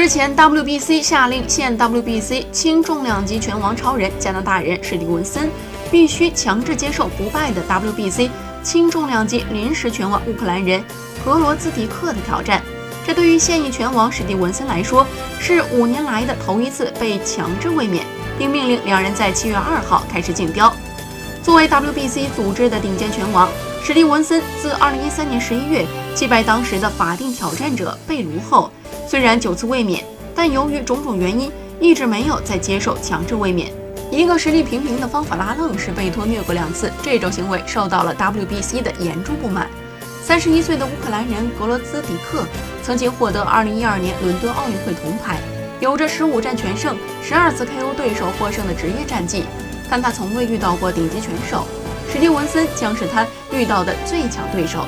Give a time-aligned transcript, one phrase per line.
[0.00, 5.50] 日前，WBC 下令现 WBC 轻重量级拳王超人加拿大人史蒂文森
[5.90, 8.30] 必须强制接受不败的 WBC
[8.62, 10.82] 轻重量级临时拳王乌克兰人
[11.22, 12.62] 格罗兹迪克的挑战。
[13.06, 15.06] 这对于现役拳王史蒂文森来说，
[15.38, 18.02] 是五年来的头一次被强制卫冕，
[18.38, 20.74] 并命令两人在七月二号开始竞标。
[21.42, 23.48] 作为 WBC 组织的顶尖拳王，
[23.82, 28.70] 史蒂文森自2013年11月击败当时的法定挑战者贝卢后，
[29.08, 31.50] 虽然九次卫冕，但由于种种原因，
[31.80, 33.72] 一直没有再接受强制卫冕。
[34.10, 39.66] 一个实力平平的方法拉愣是被托虐过两次，这种行为受到了 WBC 的严重不满。
[40.22, 42.44] 三十一岁的乌克兰人格罗兹迪克
[42.82, 45.38] 曾经获得2012年伦敦奥运会铜牌，
[45.80, 49.44] 有着十五战全胜、十二次 KO 对手获胜的职业战绩。
[49.90, 51.66] 但他从未遇到过顶级拳手，
[52.12, 54.86] 史蒂文森将是他遇到的最强对手。